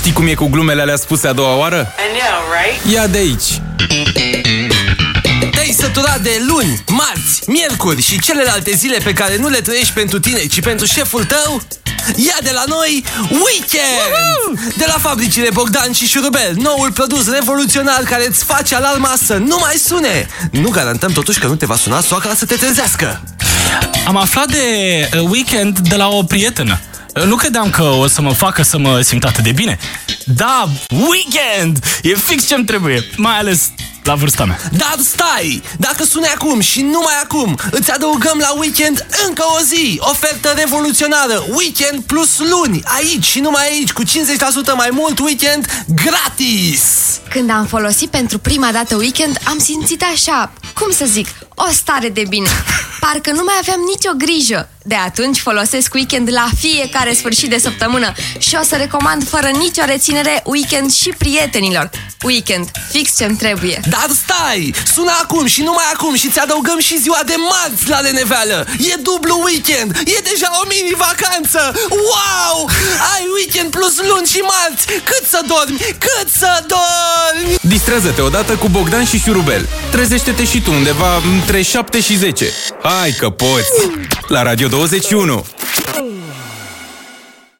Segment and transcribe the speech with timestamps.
[0.00, 1.94] Știi cum e cu glumele alea spuse a doua oară?
[1.98, 2.92] I know, right?
[2.94, 3.60] Ia de aici!
[5.50, 10.20] Te-ai săturat de luni, marți, miercuri și celelalte zile pe care nu le trăiești pentru
[10.20, 11.62] tine, ci pentru șeful tău?
[12.16, 14.74] Ia de la noi Weekend!
[14.76, 19.56] De la fabricile Bogdan și Șurubel, noul produs revoluționar care îți face alarma să nu
[19.60, 20.28] mai sune.
[20.50, 23.22] Nu garantăm totuși că nu te va suna soacra să te trezească.
[24.06, 24.64] Am aflat de
[25.14, 26.80] uh, weekend de la o prietenă.
[27.16, 29.78] Uh, Nu credeam că o să mă facă să mă simt atât de bine.
[30.24, 31.84] Da, weekend!
[32.02, 33.70] E fix ce-mi trebuie, mai ales
[34.04, 34.58] la vârsta mea.
[34.72, 35.62] Dar stai!
[35.78, 40.00] Dacă suni acum și numai acum, îți adăugăm la weekend încă o zi!
[40.02, 41.44] Ofertă revoluționară!
[41.48, 42.82] Weekend plus luni!
[42.84, 44.06] Aici și numai aici, cu 50%
[44.76, 46.84] mai mult weekend gratis!
[47.30, 52.08] Când am folosit pentru prima dată weekend, am simțit așa, cum să zic, o stare
[52.08, 52.48] de bine.
[53.00, 54.68] Parcă nu mai aveam nicio grijă.
[54.82, 59.84] De atunci folosesc weekend la fiecare sfârșit de săptămână și o să recomand fără nicio
[59.84, 61.90] reținere weekend și prietenilor.
[62.22, 63.80] Weekend, fix ce-mi trebuie.
[63.90, 64.74] Dar stai!
[64.94, 68.66] Sună acum și numai acum și ți adăugăm și ziua de marți la reneveală!
[68.78, 69.96] E dublu weekend!
[69.96, 71.72] E deja o mini-vacanță!
[71.90, 72.29] Wow!
[73.90, 74.86] Ai weekend plus luni și marți!
[75.04, 75.78] Cât să dormi?
[75.98, 77.56] Cât să dormi?
[77.62, 79.68] Distrează-te odată cu Bogdan și Șurubel.
[79.90, 82.46] Trezește-te și tu undeva între 7 și 10.
[82.82, 83.90] Hai că poți!
[84.28, 85.44] La Radio 21!